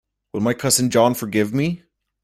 [0.33, 1.83] Will my cousin John forgive me?